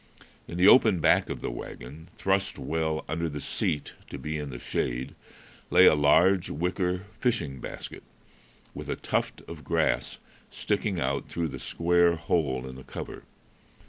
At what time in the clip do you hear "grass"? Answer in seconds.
9.63-10.17